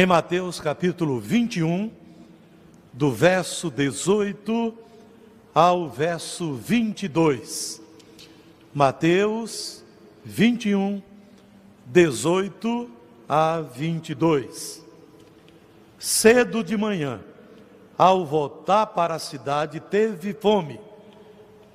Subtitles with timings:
[0.00, 1.90] em Mateus capítulo 21,
[2.92, 4.72] do verso 18
[5.52, 7.82] ao verso 22.
[8.72, 9.82] Mateus
[10.24, 11.02] 21,
[11.84, 12.88] 18
[13.28, 14.86] a 22.
[15.98, 17.20] Cedo de manhã,
[17.98, 20.78] ao voltar para a cidade, teve fome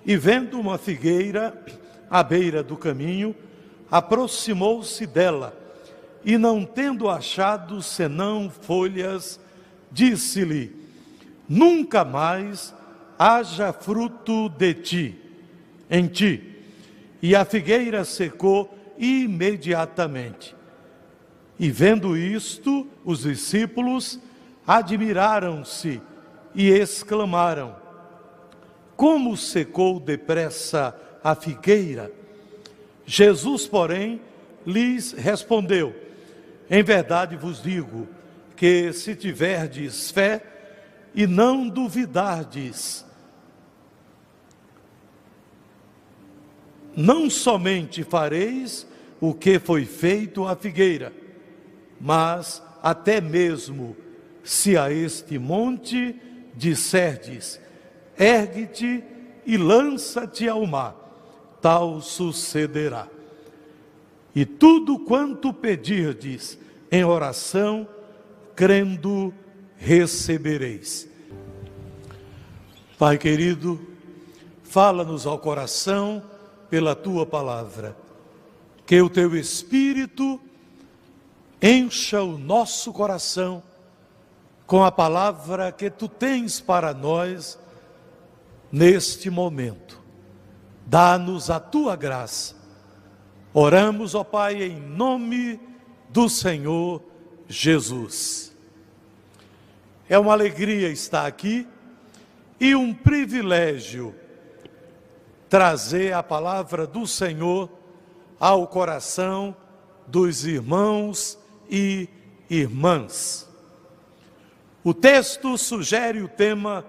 [0.05, 1.61] e, vendo uma figueira
[2.09, 3.35] à beira do caminho,
[3.91, 5.61] aproximou-se dela
[6.25, 9.39] e, não tendo achado senão folhas,
[9.91, 10.71] disse-lhe:
[11.47, 12.73] Nunca mais
[13.17, 15.15] haja fruto de ti,
[15.89, 16.51] em ti.
[17.21, 20.55] E a figueira secou imediatamente.
[21.59, 24.19] E vendo isto, os discípulos
[24.65, 26.01] admiraram-se
[26.55, 27.75] e exclamaram:
[28.95, 32.11] Como secou depressa a figueira?
[33.05, 34.21] Jesus, porém,
[34.65, 35.93] lhes respondeu:
[36.73, 38.07] Em verdade vos digo
[38.55, 40.41] que se tiverdes fé
[41.13, 43.05] e não duvidardes,
[46.97, 48.87] não somente fareis
[49.21, 51.13] o que foi feito à figueira,
[52.01, 53.95] mas até mesmo
[54.43, 56.19] se a este monte
[56.55, 57.61] disserdes:
[58.17, 59.03] ergue-te
[59.45, 60.95] e lança-te ao mar,
[61.61, 63.12] tal sucederá.
[64.35, 66.57] E tudo quanto pedirdes
[66.91, 67.87] em oração,
[68.55, 69.33] crendo,
[69.77, 71.07] recebereis.
[72.97, 73.79] Pai querido,
[74.63, 76.23] fala-nos ao coração
[76.69, 77.95] pela tua palavra,
[78.85, 80.39] que o teu Espírito
[81.61, 83.63] encha o nosso coração
[84.65, 87.59] com a palavra que tu tens para nós
[88.71, 90.01] neste momento.
[90.85, 92.62] Dá-nos a tua graça.
[93.53, 95.59] Oramos, ó Pai, em nome
[96.09, 97.03] do Senhor
[97.47, 98.51] Jesus.
[100.09, 101.67] É uma alegria estar aqui
[102.59, 104.15] e um privilégio
[105.47, 107.69] trazer a palavra do Senhor
[108.39, 109.55] ao coração
[110.07, 111.37] dos irmãos
[111.69, 112.09] e
[112.49, 113.47] irmãs.
[114.83, 116.83] O texto sugere o tema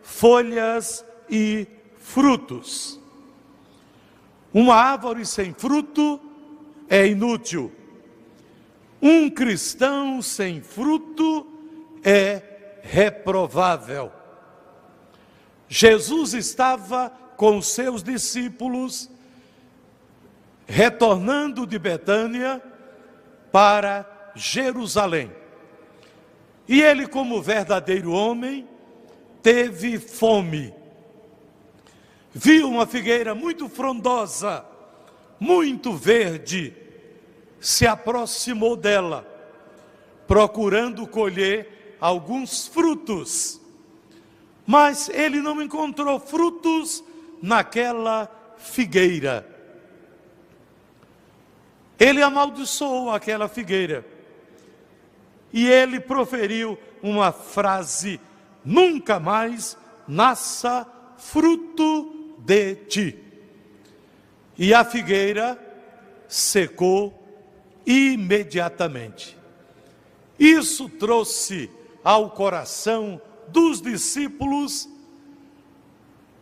[0.00, 1.66] folhas e
[1.98, 2.98] frutos.
[4.58, 6.18] Uma árvore sem fruto
[6.88, 7.70] é inútil.
[9.02, 11.46] Um cristão sem fruto
[12.02, 14.10] é reprovável.
[15.68, 19.10] Jesus estava com seus discípulos
[20.66, 22.62] retornando de Betânia
[23.52, 25.30] para Jerusalém.
[26.66, 28.66] E ele, como verdadeiro homem,
[29.42, 30.72] teve fome.
[32.38, 34.62] Viu uma figueira muito frondosa,
[35.40, 36.76] muito verde,
[37.58, 39.26] se aproximou dela,
[40.28, 43.58] procurando colher alguns frutos.
[44.66, 47.02] Mas ele não encontrou frutos
[47.40, 49.48] naquela figueira.
[51.98, 54.04] Ele amaldiçoou aquela figueira
[55.54, 58.20] e ele proferiu uma frase:
[58.62, 59.74] nunca mais
[60.06, 60.86] nasça
[61.16, 62.12] fruto
[62.46, 63.18] de ti.
[64.56, 65.58] E a figueira
[66.28, 67.12] secou
[67.84, 69.36] imediatamente.
[70.38, 71.68] Isso trouxe
[72.04, 74.88] ao coração dos discípulos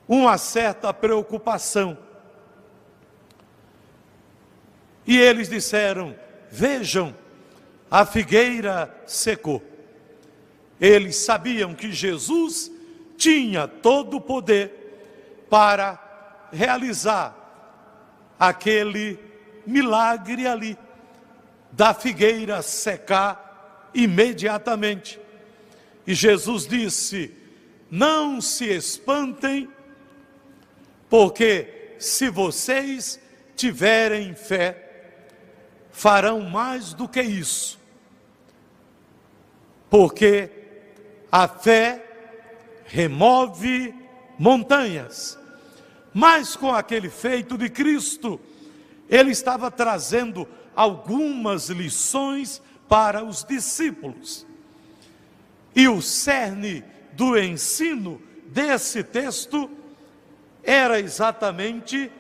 [0.06, 1.97] uma certa preocupação.
[5.06, 6.14] E eles disseram:
[6.50, 7.14] Vejam,
[7.91, 9.62] a figueira secou.
[10.78, 12.70] Eles sabiam que Jesus
[13.16, 14.83] tinha todo o poder
[15.54, 17.32] para realizar
[18.37, 19.16] aquele
[19.65, 20.76] milagre ali,
[21.70, 25.20] da figueira secar imediatamente.
[26.04, 27.32] E Jesus disse:
[27.88, 29.70] Não se espantem,
[31.09, 33.20] porque se vocês
[33.54, 34.88] tiverem fé,
[35.93, 37.78] farão mais do que isso
[39.88, 40.50] porque
[41.31, 42.05] a fé
[42.87, 43.94] remove
[44.37, 45.38] montanhas.
[46.14, 48.40] Mas com aquele feito de Cristo,
[49.08, 54.46] ele estava trazendo algumas lições para os discípulos.
[55.75, 59.69] E o cerne do ensino desse texto
[60.62, 62.11] era exatamente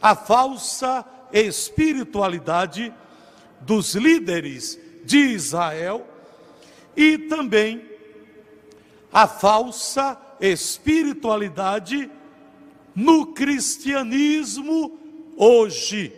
[0.00, 2.94] a falsa espiritualidade
[3.60, 6.06] dos líderes de Israel
[6.96, 7.84] e também
[9.12, 12.10] a falsa espiritualidade
[12.94, 14.98] no cristianismo
[15.36, 16.12] hoje.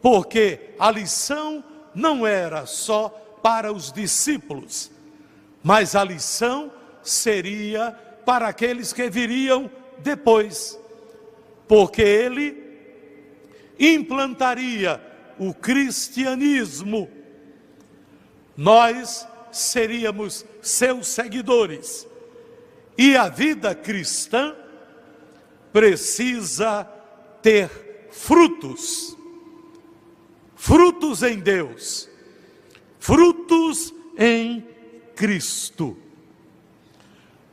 [0.00, 1.64] Porque a lição
[1.94, 3.08] não era só
[3.42, 4.90] para os discípulos,
[5.62, 6.72] mas a lição
[7.02, 7.92] seria
[8.24, 10.78] para aqueles que viriam depois,
[11.66, 12.62] porque ele
[13.78, 15.00] implantaria
[15.38, 17.10] o cristianismo.
[18.56, 22.06] Nós seríamos seus seguidores.
[22.96, 24.54] E a vida cristã
[25.72, 26.84] precisa
[27.40, 29.16] ter frutos.
[30.54, 32.08] Frutos em Deus,
[33.00, 34.64] frutos em
[35.16, 35.96] Cristo.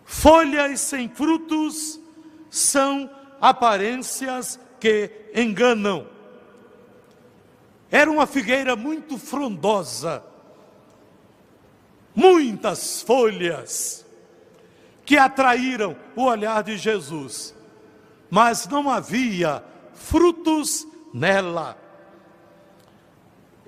[0.06, 2.00] Folhas sem frutos
[2.50, 3.10] são
[3.42, 6.08] aparências que enganam.
[7.92, 10.24] Era uma figueira muito frondosa,
[12.14, 14.06] muitas folhas
[15.04, 17.56] que atraíram o olhar de Jesus,
[18.30, 21.78] mas não havia frutos nela.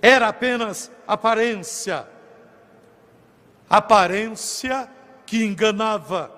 [0.02, 2.08] Era apenas aparência,
[3.69, 4.90] aparência
[5.25, 6.31] que enganava.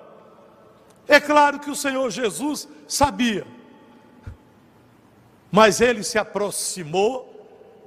[1.06, 3.46] É claro que o Senhor Jesus sabia,
[5.50, 7.30] mas ele se aproximou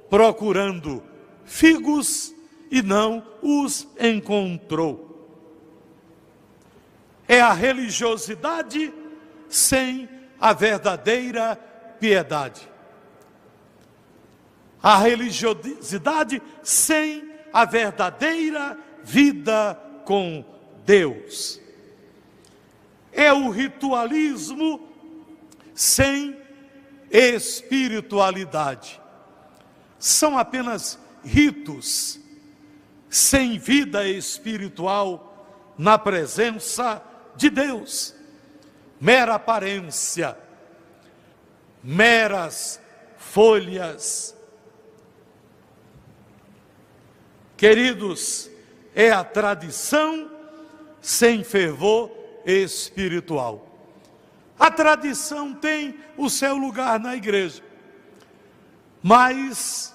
[0.08, 1.02] procurando
[1.44, 2.34] figos
[2.70, 5.06] e não os encontrou.
[7.26, 8.92] É a religiosidade
[9.48, 10.08] sem
[10.40, 11.56] a verdadeira
[11.98, 12.68] piedade.
[14.82, 20.44] A religiosidade sem a verdadeira vida com
[20.84, 21.60] Deus.
[23.12, 24.88] É o ritualismo
[25.74, 26.38] sem
[27.10, 29.00] espiritualidade.
[29.98, 32.20] São apenas ritos
[33.10, 37.02] sem vida espiritual na presença
[37.36, 38.14] de Deus.
[39.00, 40.36] Mera aparência,
[41.82, 42.80] meras
[43.16, 44.36] folhas.
[47.56, 48.50] Queridos,
[48.94, 50.30] é a tradição
[51.00, 52.10] sem fervor
[52.44, 53.64] espiritual.
[54.58, 57.62] A tradição tem o seu lugar na igreja,
[59.02, 59.94] mas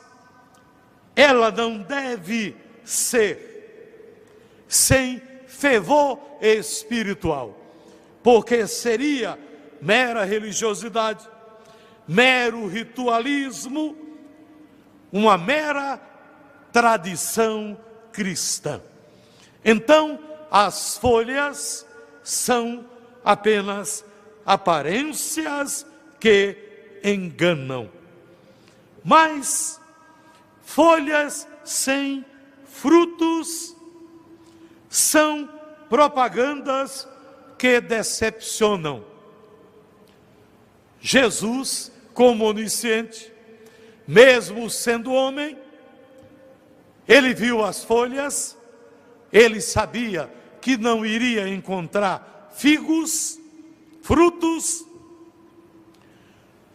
[1.15, 7.57] ela não deve ser sem fervor espiritual,
[8.23, 9.37] porque seria
[9.81, 11.29] mera religiosidade,
[12.07, 13.97] mero ritualismo,
[15.11, 15.99] uma mera
[16.71, 17.77] tradição
[18.11, 18.81] cristã.
[19.63, 21.85] Então, as folhas
[22.23, 22.85] são
[23.23, 24.05] apenas
[24.45, 25.85] aparências
[26.19, 26.57] que
[27.03, 27.89] enganam.
[29.03, 29.79] Mas
[30.63, 32.25] folhas sem
[32.65, 33.75] frutos
[34.89, 35.49] são
[35.89, 37.07] propagandas
[37.63, 39.05] que decepcionam.
[40.99, 43.31] Jesus, como onisciente,
[44.05, 45.57] mesmo sendo homem,
[47.07, 48.57] ele viu as folhas,
[49.31, 50.29] ele sabia
[50.59, 53.39] que não iria encontrar figos,
[54.01, 54.85] frutos,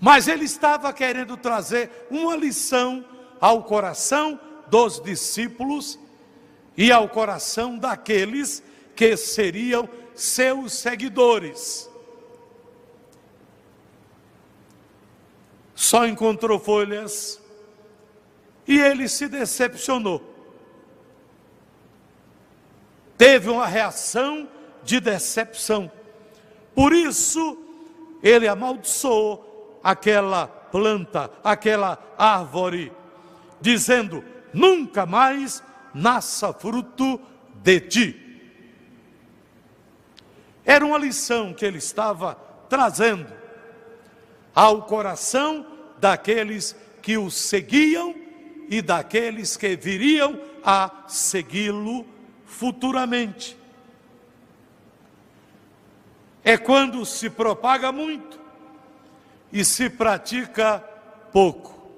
[0.00, 3.04] mas ele estava querendo trazer uma lição
[3.38, 5.98] ao coração dos discípulos
[6.78, 8.62] e ao coração daqueles
[8.96, 9.86] que seriam
[10.18, 11.88] seus seguidores.
[15.74, 17.40] Só encontrou folhas
[18.66, 20.22] e ele se decepcionou.
[23.16, 24.48] Teve uma reação
[24.82, 25.90] de decepção.
[26.74, 27.56] Por isso,
[28.22, 32.92] ele amaldiçoou aquela planta, aquela árvore,
[33.60, 35.62] dizendo: nunca mais
[35.94, 37.20] nasça fruto
[37.54, 38.27] de ti.
[40.68, 42.34] Era uma lição que ele estava
[42.68, 43.32] trazendo
[44.54, 48.14] ao coração daqueles que o seguiam
[48.68, 52.04] e daqueles que viriam a segui-lo
[52.44, 53.56] futuramente.
[56.44, 58.38] É quando se propaga muito
[59.50, 60.80] e se pratica
[61.32, 61.90] pouco.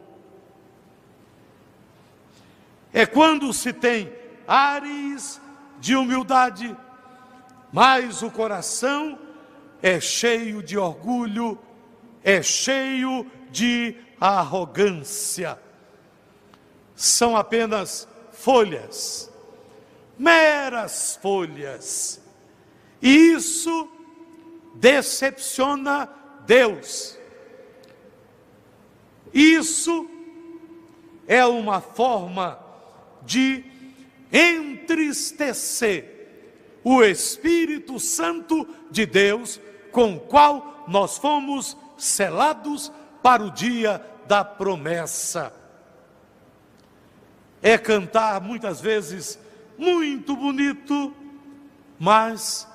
[2.92, 4.12] É quando se tem
[4.46, 5.40] ares
[5.80, 6.76] de humildade,
[7.72, 9.18] mas o coração
[9.82, 11.58] é cheio de orgulho,
[12.22, 15.58] é cheio de arrogância.
[16.94, 19.32] São apenas folhas,
[20.18, 22.20] meras folhas.
[23.00, 23.88] E isso
[24.74, 26.08] decepciona
[26.44, 27.16] Deus.
[29.32, 30.08] Isso
[31.26, 32.58] é uma forma
[33.22, 33.64] de
[34.32, 36.09] entristecer
[36.82, 39.60] o Espírito Santo de Deus,
[39.92, 42.90] com o qual nós fomos selados
[43.22, 45.52] para o dia da promessa.
[47.62, 49.38] é cantar muitas vezes
[49.76, 51.14] muito bonito,
[51.98, 52.66] mas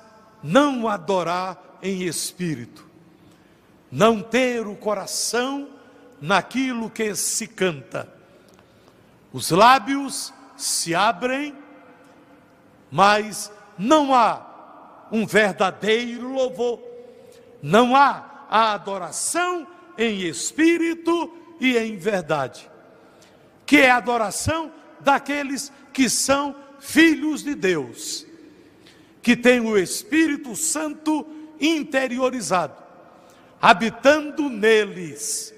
[0.42, 2.86] não adorar em espírito,
[3.90, 5.68] não ter o coração
[6.20, 8.08] naquilo que se canta.
[9.32, 11.54] Os lábios se abrem,
[12.90, 16.80] mas não há um verdadeiro louvor,
[17.62, 19.66] não há a adoração
[19.96, 22.70] em espírito e em verdade,
[23.64, 28.26] que é a adoração daqueles que são filhos de Deus,
[29.22, 31.26] que têm o Espírito Santo
[31.60, 32.74] interiorizado,
[33.60, 35.54] habitando neles.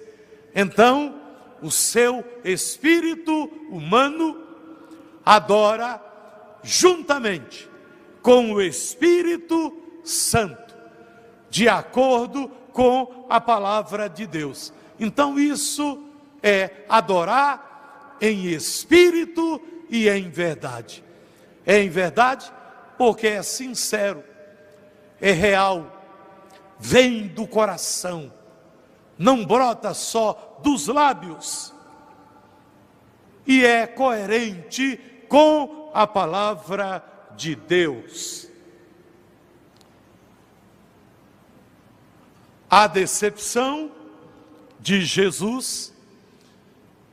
[0.54, 1.20] Então,
[1.60, 4.40] o seu espírito humano
[5.25, 6.00] adora
[6.62, 7.68] juntamente
[8.28, 10.76] com o Espírito Santo,
[11.49, 14.70] de acordo com a palavra de Deus.
[15.00, 16.04] Então, isso
[16.42, 19.58] é adorar em espírito
[19.88, 21.02] e em verdade.
[21.64, 22.52] É em verdade
[22.99, 24.23] porque é sincero,
[25.23, 25.90] é real,
[26.78, 28.30] vem do coração,
[29.16, 31.73] não brota só dos lábios
[33.47, 37.17] e é coerente com a palavra de
[37.54, 38.49] Deus.
[42.71, 43.90] A decepção
[44.80, 45.95] de Jesus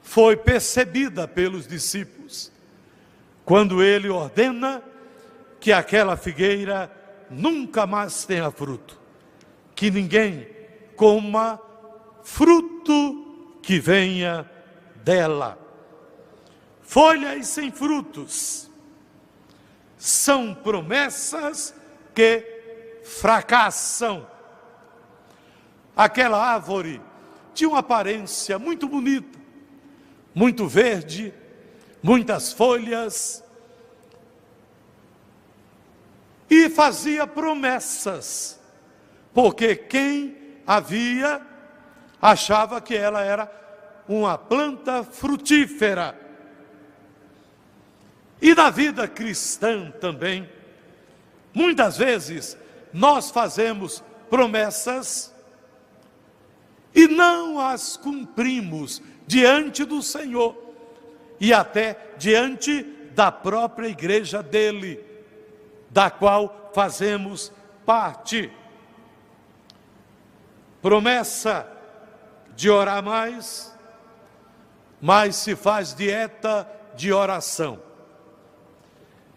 [0.01, 2.51] foi percebida pelos discípulos
[3.45, 4.83] quando ele ordena
[5.59, 6.91] que aquela figueira
[7.29, 8.99] nunca mais tenha fruto,
[9.75, 10.47] que ninguém
[10.95, 11.59] coma
[12.23, 14.49] fruto que venha
[15.03, 15.59] dela.
[16.81, 18.69] Folhas sem frutos
[19.97, 21.73] são promessas
[22.13, 22.43] que
[23.03, 24.27] fracassam.
[25.95, 27.01] Aquela árvore
[27.53, 29.39] tinha uma aparência muito bonita,
[30.33, 31.33] muito verde,
[32.03, 33.43] muitas folhas,
[36.49, 38.59] e fazia promessas,
[39.33, 41.41] porque quem havia
[42.21, 43.51] achava que ela era
[44.07, 46.24] uma planta frutífera.
[48.41, 50.49] E na vida cristã também,
[51.53, 52.57] muitas vezes
[52.93, 55.33] nós fazemos promessas
[56.93, 60.55] e não as cumprimos diante do Senhor
[61.39, 65.03] e até diante da própria igreja dele,
[65.89, 67.51] da qual fazemos
[67.85, 68.51] parte.
[70.81, 71.67] Promessa
[72.55, 73.75] de orar mais,
[75.01, 77.81] mas se faz dieta de oração,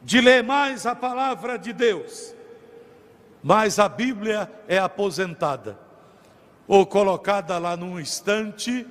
[0.02, 2.34] de ler mais a palavra de Deus,
[3.42, 5.88] mas a Bíblia é aposentada
[6.68, 8.86] ou colocada lá num estante,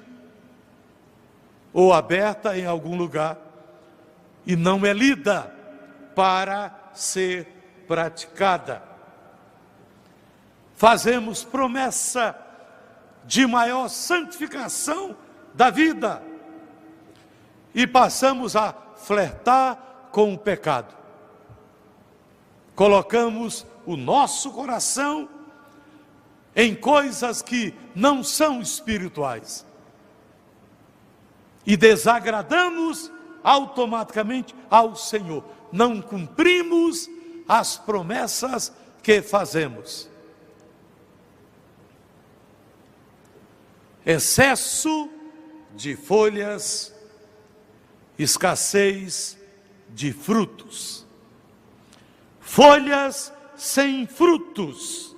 [1.71, 3.37] ou aberta em algum lugar,
[4.47, 5.53] e não é lida
[6.15, 7.45] para ser
[7.87, 8.81] praticada.
[10.75, 12.35] Fazemos promessa
[13.25, 15.15] de maior santificação
[15.53, 16.23] da vida
[17.75, 20.95] e passamos a flertar com o pecado.
[22.73, 25.29] Colocamos o nosso coração
[26.55, 29.63] em coisas que não são espirituais.
[31.63, 33.11] E desagradamos
[33.43, 35.43] automaticamente ao Senhor.
[35.71, 37.07] Não cumprimos
[37.47, 40.09] as promessas que fazemos.
[44.03, 45.11] Excesso
[45.75, 46.91] de folhas,
[48.17, 49.37] escassez
[49.97, 51.07] de frutos.
[52.39, 55.15] Folhas sem frutos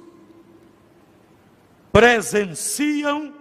[1.91, 3.33] presenciam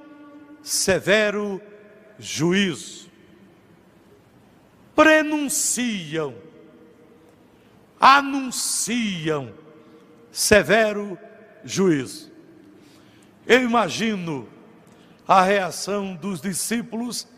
[0.60, 1.62] severo
[2.18, 3.08] juízo,
[4.96, 6.34] prenunciam,
[8.00, 9.54] anunciam
[10.32, 11.16] severo
[11.64, 12.32] juízo.
[13.46, 14.48] Eu imagino
[15.26, 17.28] a reação dos discípulos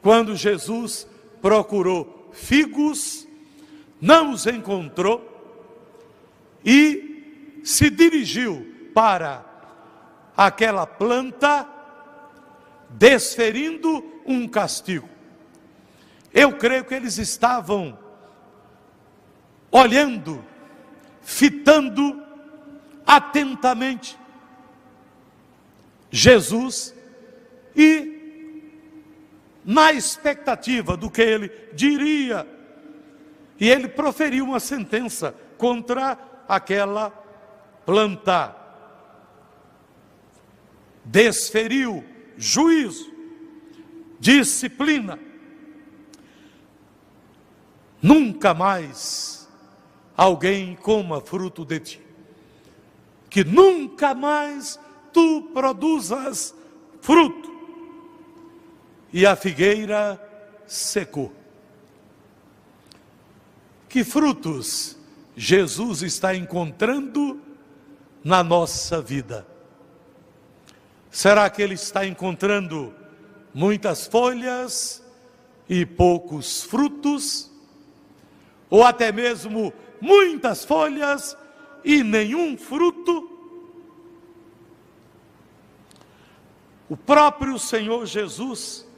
[0.00, 1.06] quando Jesus
[1.42, 3.26] procurou figos,
[4.00, 5.26] não os encontrou
[6.64, 9.44] e se dirigiu para
[10.36, 11.68] aquela planta,
[12.90, 15.08] desferindo um castigo.
[16.32, 17.98] Eu creio que eles estavam
[19.70, 20.44] olhando,
[21.22, 22.22] fitando
[23.06, 24.18] atentamente
[26.10, 26.94] Jesus
[27.74, 28.19] e
[29.64, 32.46] na expectativa do que ele diria.
[33.58, 37.10] E ele proferiu uma sentença contra aquela
[37.84, 38.60] planta
[41.04, 42.04] desferiu
[42.36, 43.10] juízo,
[44.18, 45.18] disciplina.
[48.02, 49.46] nunca mais
[50.16, 52.00] alguém coma fruto de ti.
[53.28, 54.78] Que nunca mais
[55.12, 56.54] tu produzas
[57.02, 57.49] fruto.
[59.12, 60.20] E a figueira
[60.66, 61.32] secou.
[63.88, 64.96] Que frutos
[65.36, 67.40] Jesus está encontrando
[68.22, 69.46] na nossa vida?
[71.10, 72.94] Será que Ele está encontrando
[73.52, 75.02] muitas folhas
[75.68, 77.50] e poucos frutos?
[78.68, 81.36] Ou até mesmo muitas folhas
[81.84, 83.28] e nenhum fruto?
[86.88, 88.88] O próprio Senhor Jesus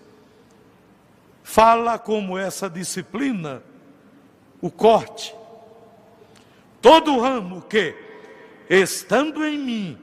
[1.42, 3.62] fala como essa disciplina,
[4.60, 5.34] o corte.
[6.80, 7.94] Todo ramo que,
[8.68, 9.98] estando em mim,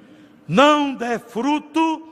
[0.47, 2.07] não der fruto,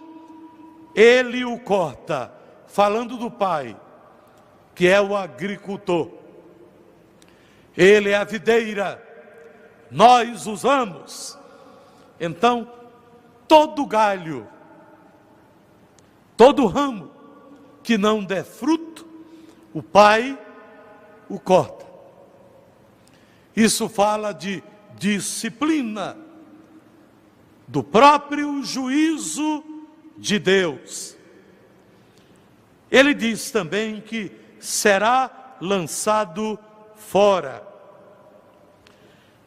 [0.96, 2.32] ele o corta.
[2.68, 3.76] Falando do Pai,
[4.76, 6.12] que é o agricultor.
[7.76, 9.02] Ele é a videira,
[9.90, 11.38] nós usamos.
[12.20, 12.72] Então,
[13.48, 14.48] todo galho
[16.38, 17.10] Todo ramo
[17.82, 19.07] que não der fruto,
[19.78, 20.36] o Pai
[21.30, 21.86] o corta.
[23.56, 24.64] Isso fala de
[24.98, 26.18] disciplina,
[27.68, 29.64] do próprio juízo
[30.18, 31.16] de Deus.
[32.90, 36.58] Ele diz também que será lançado
[36.96, 37.62] fora.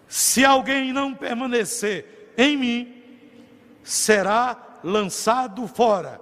[0.06, 3.02] Se alguém não permanecer em mim,
[3.82, 6.20] será lançado fora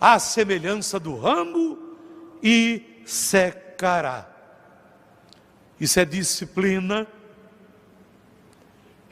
[0.00, 1.96] à semelhança do ramo
[2.40, 4.28] e secará.
[5.80, 7.06] Isso é disciplina,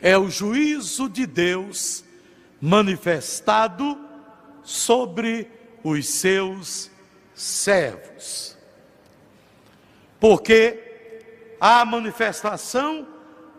[0.00, 2.04] é o juízo de Deus
[2.60, 3.98] manifestado
[4.62, 5.50] sobre
[5.82, 6.90] os seus
[7.34, 8.56] servos.
[10.18, 13.06] Porque a manifestação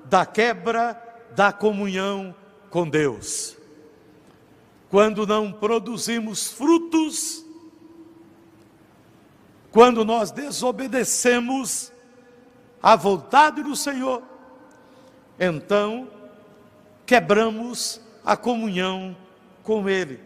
[0.05, 1.01] da quebra
[1.35, 2.35] da comunhão
[2.69, 3.57] com Deus
[4.89, 7.45] quando não produzimos frutos,
[9.77, 11.91] quando nós desobedecemos
[12.81, 14.23] à vontade do Senhor,
[15.39, 16.07] então
[17.05, 19.15] quebramos a comunhão
[19.61, 20.19] com Ele.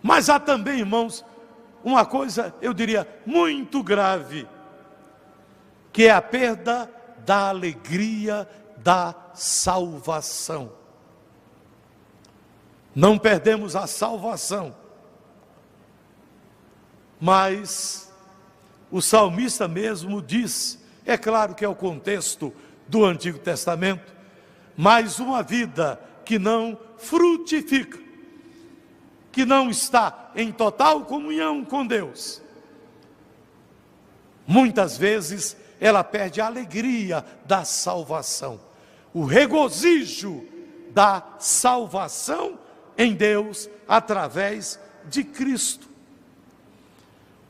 [0.00, 1.24] Mas há também, irmãos,
[1.82, 4.46] uma coisa, eu diria, muito grave,
[5.92, 6.88] que é a perda
[7.26, 10.70] da alegria da salvação
[12.96, 14.74] não perdemos a salvação.
[17.20, 18.12] Mas
[18.90, 22.52] o salmista mesmo diz, é claro que é o contexto
[22.86, 24.14] do Antigo Testamento,
[24.76, 27.98] mas uma vida que não frutifica,
[29.32, 32.42] que não está em total comunhão com Deus,
[34.46, 38.60] muitas vezes ela perde a alegria da salvação,
[39.12, 40.46] o regozijo
[40.90, 42.58] da salvação
[42.96, 45.95] em Deus através de Cristo.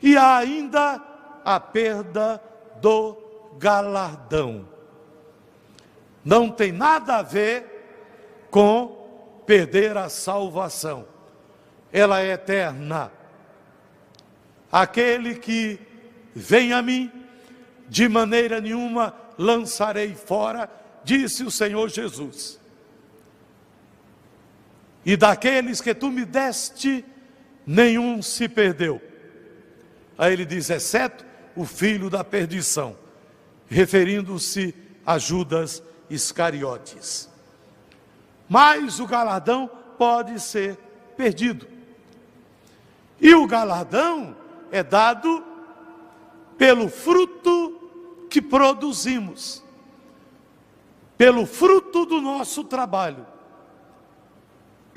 [0.01, 1.01] E ainda
[1.43, 2.41] a perda
[2.81, 3.17] do
[3.57, 4.67] galardão.
[6.23, 11.07] Não tem nada a ver com perder a salvação.
[11.91, 13.11] Ela é eterna.
[14.71, 15.79] Aquele que
[16.35, 17.11] vem a mim,
[17.87, 20.69] de maneira nenhuma lançarei fora,
[21.03, 22.59] disse o Senhor Jesus
[25.07, 27.05] e daqueles que tu me deste,
[27.65, 29.01] nenhum se perdeu.
[30.17, 31.25] Aí ele diz: exceto
[31.55, 32.97] o filho da perdição,
[33.67, 34.73] referindo-se
[35.05, 37.29] a Judas Iscariotes.
[38.49, 40.77] Mas o galardão pode ser
[41.15, 41.67] perdido.
[43.19, 44.35] E o galardão
[44.71, 45.43] é dado
[46.57, 49.63] pelo fruto que produzimos,
[51.17, 53.25] pelo fruto do nosso trabalho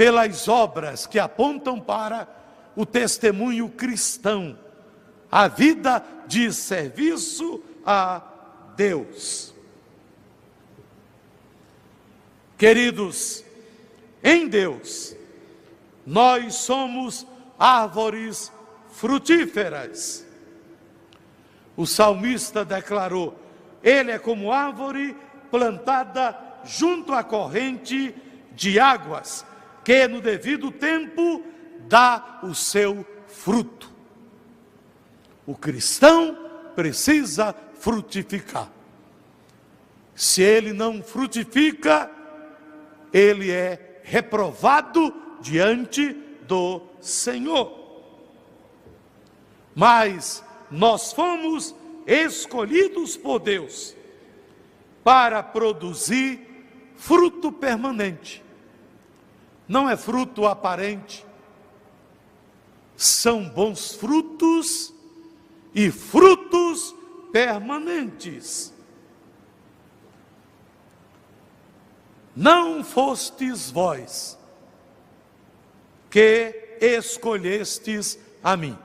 [0.01, 2.27] pelas obras que apontam para
[2.75, 4.59] o testemunho cristão,
[5.31, 8.23] a vida de serviço a
[8.77, 9.55] Deus.
[12.59, 13.45] Queridos,
[14.23, 15.17] em Deus,
[16.05, 17.27] nós somos
[17.59, 18.53] árvores
[18.91, 20.27] frutíferas.
[21.77, 23.39] O salmista declarou:
[23.83, 25.17] Ele é como árvore
[25.51, 28.15] plantada junto à corrente
[28.53, 29.47] de águas,
[29.85, 31.43] que no devido tempo
[31.89, 33.90] dá o seu fruto.
[35.51, 36.39] O cristão
[36.77, 38.71] precisa frutificar.
[40.15, 42.09] Se ele não frutifica,
[43.13, 46.13] ele é reprovado diante
[46.47, 47.77] do Senhor.
[49.75, 51.75] Mas nós fomos
[52.07, 53.97] escolhidos por Deus
[55.03, 56.47] para produzir
[56.95, 58.41] fruto permanente.
[59.67, 61.27] Não é fruto aparente.
[62.97, 64.95] São bons frutos
[65.75, 66.95] e frutos
[67.33, 68.73] permanentes.
[72.35, 74.39] Não fostes vós
[76.09, 78.77] que escolhestes a mim.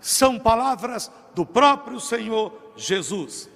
[0.00, 3.48] São palavras do próprio Senhor Jesus.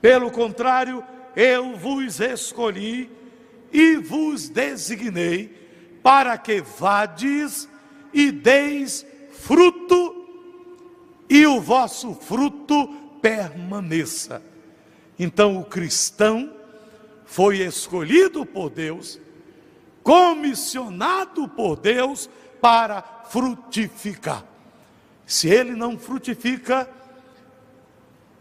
[0.00, 1.04] Pelo contrário,
[1.36, 3.10] eu vos escolhi
[3.72, 7.68] e vos designei para que vades
[8.12, 10.09] e deis fruto
[11.50, 12.88] o vosso fruto
[13.20, 14.42] permaneça.
[15.18, 16.52] Então o cristão
[17.24, 19.20] foi escolhido por Deus,
[20.02, 22.28] comissionado por Deus
[22.60, 24.44] para frutificar.
[25.26, 26.88] Se ele não frutifica,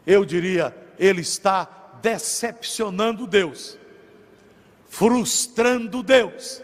[0.08, 1.69] eu diria, ele está
[2.02, 3.78] decepcionando Deus,
[4.88, 6.63] frustrando Deus,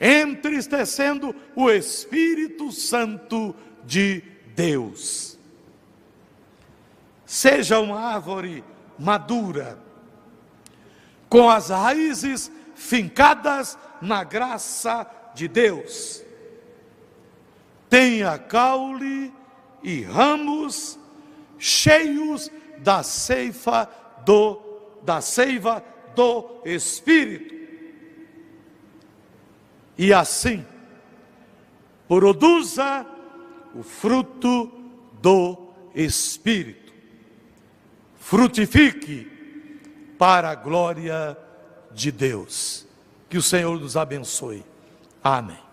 [0.00, 5.38] entristecendo o Espírito Santo de Deus.
[7.24, 8.64] Seja uma árvore
[8.98, 9.78] madura,
[11.28, 16.22] com as raízes fincadas na graça de Deus.
[17.88, 19.32] Tenha caule
[19.82, 20.98] e ramos
[21.58, 23.88] cheios da ceifa
[24.24, 24.60] do
[25.02, 25.84] da seiva
[26.14, 27.54] do espírito.
[29.98, 30.64] E assim
[32.08, 33.06] produza
[33.74, 34.70] o fruto
[35.20, 35.56] do
[35.94, 36.92] espírito.
[38.18, 39.30] Frutifique
[40.18, 41.36] para a glória
[41.92, 42.86] de Deus.
[43.28, 44.64] Que o Senhor nos abençoe.
[45.22, 45.71] Amém.